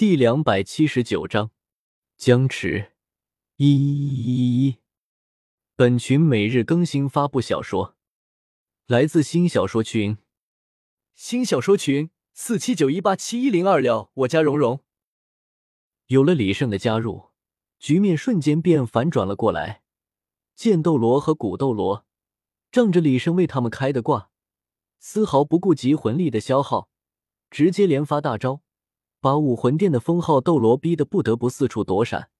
[0.00, 1.50] 第两百七十九章
[2.16, 2.92] 僵持。
[3.56, 4.78] 一一一一，
[5.76, 7.98] 本群每日更新发布小说，
[8.86, 10.16] 来自新小说群，
[11.14, 14.10] 新小说群四七九一八七一零二六。
[14.14, 14.80] 我家蓉蓉
[16.06, 17.32] 有了李胜的加入，
[17.78, 19.82] 局面瞬间便反转了过来。
[20.54, 22.06] 剑斗罗和古斗罗
[22.72, 24.30] 仗着李胜为他们开的挂，
[24.98, 26.88] 丝毫不顾及魂力的消耗，
[27.50, 28.62] 直接连发大招。
[29.20, 32.30] 把武魂殿的封号斗罗逼得不得不四处躲闪。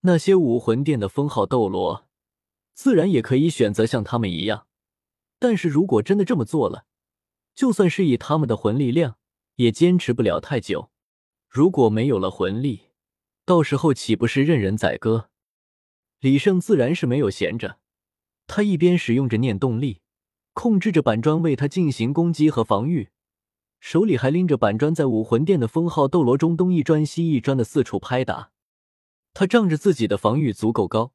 [0.00, 2.06] 那些武魂殿的封号斗罗，
[2.72, 4.66] 自然也可以选择像他们一样。
[5.38, 6.86] 但是如果真的这么做了，
[7.54, 9.18] 就算是以他们的魂力量，
[9.56, 10.90] 也坚持不了太久。
[11.48, 12.88] 如果没有了魂力，
[13.44, 15.28] 到时候岂不是任人宰割？
[16.20, 17.78] 李胜自然是没有闲着，
[18.46, 20.00] 他一边使用着念动力，
[20.54, 23.10] 控制着板砖为他进行攻击和防御。
[23.80, 28.52] 手里还拎着板砖，在武魂殿的封号斗罗中东一砖西一砖的四处拍打。
[29.32, 31.12] 他仗着自己的防御足够高，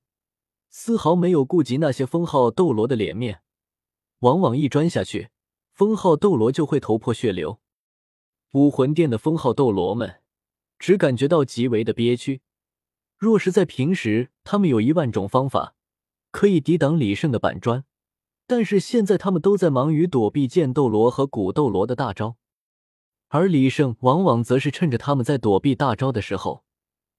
[0.70, 3.42] 丝毫没有顾及那些封号斗罗的脸面。
[4.20, 5.30] 往往一砖下去，
[5.72, 7.60] 封号斗罗就会头破血流。
[8.54, 10.22] 武魂殿的封号斗罗们
[10.80, 12.42] 只感觉到极为的憋屈。
[13.18, 15.76] 若是在平时，他们有一万种方法
[16.32, 17.84] 可以抵挡李胜的板砖，
[18.48, 22.38] 但是现在他们都在忙于躲避剑斗罗和古斗罗的大招。
[23.28, 26.64] 而李胜往往则是趁着他们在躲避大招的时候，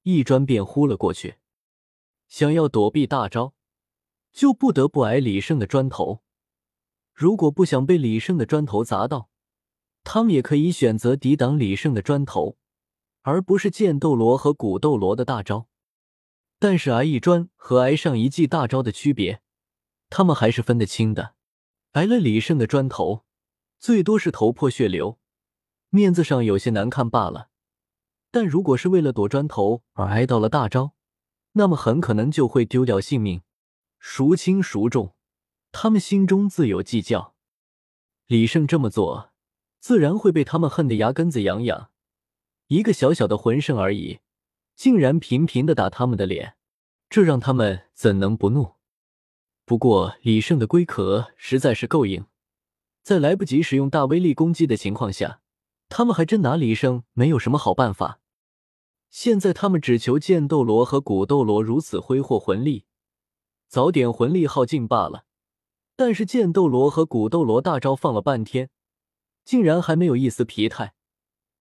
[0.02, 1.36] 一砖便呼了过去。
[2.28, 3.54] 想要躲避大招，
[4.32, 6.22] 就不得不挨李胜的砖头。
[7.12, 9.30] 如果不想被李胜的砖头砸到，
[10.04, 12.56] 他们也可以选择抵挡李胜的砖头，
[13.22, 15.68] 而不是剑斗罗和古斗罗的大招。
[16.58, 19.42] 但是挨一砖和挨上一记大招的区别，
[20.08, 21.34] 他们还是分得清的。
[21.92, 23.24] 挨了李胜的砖头，
[23.78, 25.18] 最多是头破血流。
[25.90, 27.48] 面子上有些难看罢了，
[28.30, 30.94] 但如果是为了躲砖头而挨到了大招，
[31.52, 33.42] 那么很可能就会丢掉性命。
[33.98, 35.14] 孰轻孰重，
[35.72, 37.34] 他们心中自有计较。
[38.26, 39.32] 李胜这么做，
[39.80, 41.90] 自然会被他们恨得牙根子痒痒。
[42.66, 44.18] 一个小小的魂圣而已，
[44.74, 46.56] 竟然频频的打他们的脸，
[47.08, 48.74] 这让他们怎能不怒？
[49.64, 52.26] 不过李胜的龟壳实在是够硬，
[53.02, 55.40] 在来不及使用大威力攻击的情况下。
[55.88, 58.20] 他们还真拿李胜没有什么好办法。
[59.08, 62.84] 现在他们只求剑斗罗和古斗罗如此挥霍魂力，
[63.68, 65.24] 早点魂力耗尽罢了。
[65.94, 68.68] 但是剑斗罗和古斗罗大招放了半天，
[69.44, 70.94] 竟然还没有一丝疲态，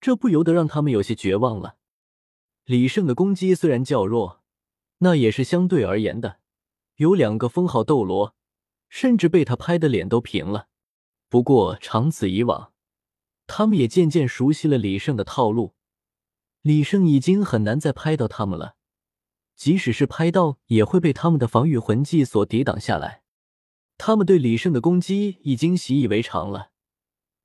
[0.00, 1.76] 这不由得让他们有些绝望了。
[2.64, 4.42] 李胜的攻击虽然较弱，
[4.98, 6.40] 那也是相对而言的。
[6.96, 8.34] 有两个封号斗罗，
[8.88, 10.68] 甚至被他拍的脸都平了。
[11.28, 12.72] 不过长此以往。
[13.46, 15.74] 他们也渐渐熟悉了李胜的套路，
[16.62, 18.74] 李胜已经很难再拍到他们了，
[19.54, 23.22] 即使是拍到，也会被他们的防御魂技所抵挡下来。
[23.98, 26.70] 他们对李胜的攻击已经习以为常了，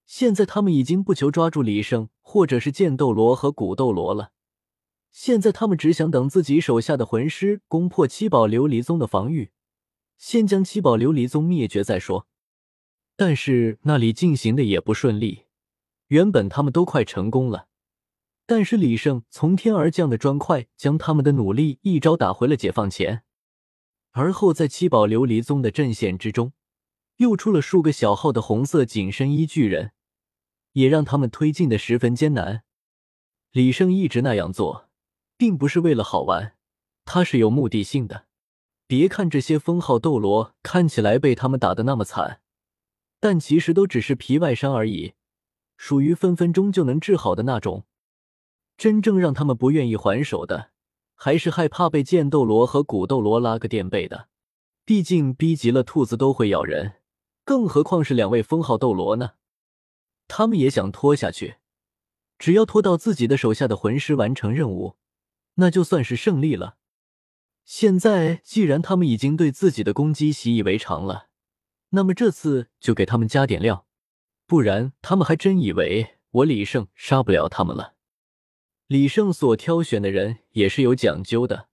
[0.05, 4.31] 现在他们已经不求抓住李胜，或者是剑斗罗和古斗罗了。
[5.11, 9.51] 现在他们只想等自己手下的魂师攻破七宝琉璃宗的防御，
[10.17, 12.27] 先将七宝琉璃宗灭绝再说。
[13.15, 15.43] 但是那里进行的也不顺利。
[16.11, 17.69] 原本他们都快成功了，
[18.45, 23.23] 但是李胜从天而降的砖块将他们的努力一招打回了解放前。
[24.11, 26.51] 而后在七宝琉璃宗的阵线之中，
[27.17, 29.93] 又出了数个小号的红色紧身衣巨人，
[30.73, 32.63] 也让他们推进的十分艰难。
[33.53, 34.89] 李胜一直那样做，
[35.37, 36.57] 并不是为了好玩，
[37.05, 38.25] 他是有目的性的。
[38.85, 42.41] 别看这些封号斗罗看起来被他们打的那么惨，
[43.21, 45.13] 但其实都只是皮外伤而已。
[45.83, 47.85] 属于分分钟就能治好的那种。
[48.77, 50.69] 真正让他们不愿意还手的，
[51.15, 54.27] 还是害怕被剑斗罗和古斗罗拉个垫背的。
[54.85, 56.97] 毕竟逼急了，兔子都会咬人，
[57.43, 59.31] 更何况是两位封号斗罗呢？
[60.27, 61.55] 他们也想拖下去，
[62.37, 64.97] 只要拖到自己的手下的魂师完成任务，
[65.55, 66.77] 那就算是胜利了。
[67.65, 71.29] 现在既然他们已经对自己的攻击习以为常了，
[71.89, 73.87] 那么这次就给他们加点料。
[74.51, 77.93] 不然，他们还真以为我李胜杀不了他们了。
[78.87, 81.69] 李胜所挑选的人也是有讲究的，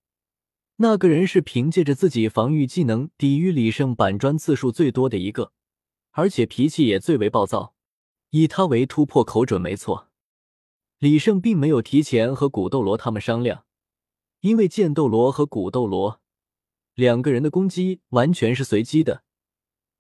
[0.77, 5.51] 那个人是凭借着自己防御技能抵御李胜板砖次数最多的一个，
[6.13, 7.75] 而且脾气也最为暴躁，
[8.31, 10.11] 以他为突破口准没错。
[11.01, 13.65] 李胜并没有提前和古斗罗他们商量，
[14.43, 16.21] 因为剑斗罗和古斗罗
[16.95, 19.25] 两个人的攻击完全是随机的。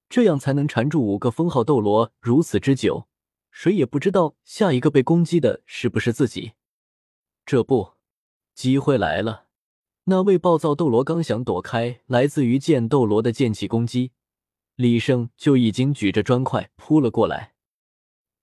[0.08, 3.08] 这样才能缠住五个封号斗罗如此之久，
[3.50, 6.52] 谁也不知道下一个被攻击的是不是自己。
[7.44, 7.92] 这不，
[8.54, 9.46] 机会来了。
[10.04, 14.12] 那位暴躁斗罗刚想躲开来自于剑斗罗的剑气攻击，
[14.76, 17.54] 李胜就已经举着砖块扑了过来。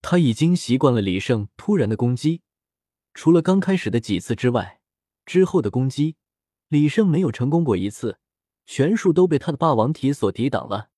[0.03, 2.43] 他已经习惯了李胜突然的攻击，
[3.15, 4.81] 除了刚开始的几次之外，
[5.25, 6.17] 之后的攻击
[6.67, 8.19] 李胜没有成功过一次，
[8.67, 10.89] 全数都被他的霸王体所抵挡了。